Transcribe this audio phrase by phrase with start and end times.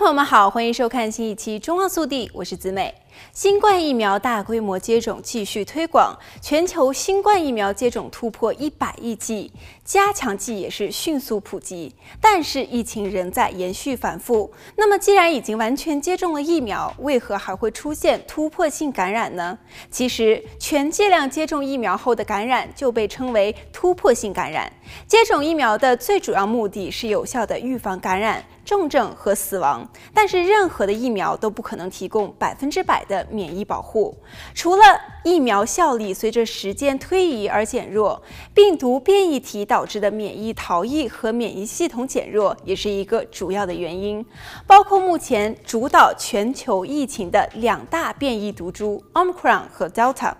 [0.00, 2.94] 朋友们好，欢迎收看新一期《中望速递》，我是子美。
[3.34, 9.52] 新冠疫苗大规模接种继续推广，全球新冠疫苗接种突破一百亿剂，
[9.84, 11.94] 加强剂也是迅速普及。
[12.18, 14.50] 但是疫情仍在延续反复。
[14.76, 19.58] 那么，既然已经完全接种了疫苗，为何还会出现突破性感染呢？
[19.90, 24.72] 其实，全剂量接种疫苗后的感染就被称为突破性感染。
[25.06, 28.42] 接种疫苗的最主要目的是有效地预防感染。
[28.70, 34.16] 重症和死亡，但是任何的疫苗都不可能提供百分之百的免疫保护。
[34.54, 34.84] 除了
[35.24, 38.22] 疫苗效力随着时间推移而减弱，
[38.54, 44.24] 病毒变异体导致的免疫逃逸和免疫系统减弱也是一个主要的原因。
[44.68, 50.32] 包括目前主导全球疫情的两大变异毒株 Omicron 和 Delta。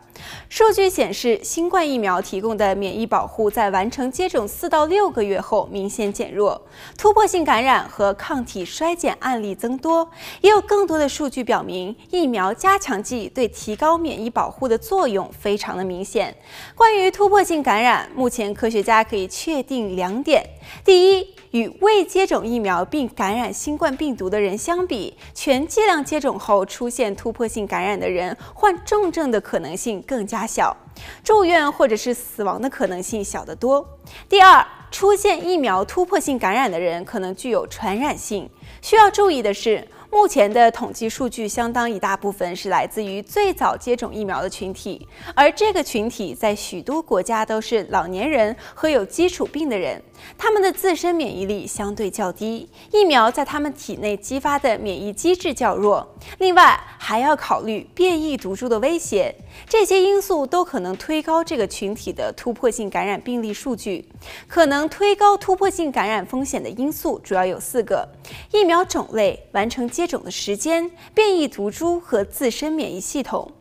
[0.50, 6.60] 数据显示，新冠疫苗提供的免疫保护在完成接种四到六个月后明显减弱，
[6.98, 10.06] 突破性感染和抗体衰减案例增多。
[10.42, 16.36] 也有更多的数据表明，疫苗加强剂对提高免疫保护的作用非常的明显。
[16.74, 20.44] 关于突破性感染，目前科学家可以确定两点：
[20.84, 30.76] 第一，与未接种疫苗并感染新冠病毒的人相比，全剂量接种后出现突破性感染的人患重症的可能性更加小，
[31.24, 33.98] 住院或者是死亡的可能性小得多。
[34.28, 38.48] 第二，出现疫苗突破性感染的人可能具有传染性。
[38.82, 50.02] 需要注意的是，目前的统计数据相当一大部分是来自于最早接种疫苗的群体，而这个群体在许多国家都是老年人和有基础病的人，
[50.36, 56.06] 他们的自身免疫力相对较低，疫苗在他们体内激发的免疫机制较弱。
[56.38, 59.34] 另外，还要考虑变异毒株的威胁，
[59.68, 64.06] 这些因素都可能推高这个群体的突破性感染病例数据。
[64.48, 68.06] 可能推高突破性感染风险的因素主要有四个：
[68.52, 73.52] 疫苗种类、完成接种的时间、变异毒株和自身免疫系统。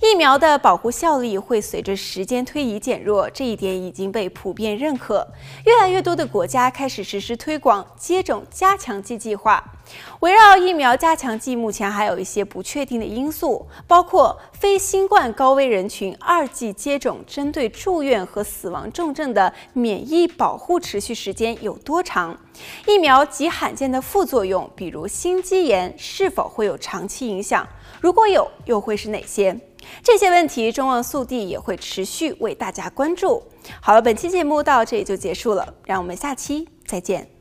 [0.00, 5.26] 疫苗的保护效力会随着时间推移减弱，这一点已经被普遍认可。
[5.64, 9.72] 越来越多的国家开始实施推广接种加强剂计划。
[10.20, 22.36] 围绕疫苗加强剂，目前还有一些不确定的因素，包括非新冠高危人群二剂接种针对住院和死亡重症的免疫保护持续时间有多长，
[22.86, 27.66] 疫苗极罕见的副作用，比如心肌炎，是否会有长期影响？
[28.00, 29.58] 如果有，又会是哪些？
[30.02, 33.42] 这些问题，中望速递也会持续为大家关注。
[33.80, 37.35] 好了，本期节目到这里就结束了，让我们下期再见。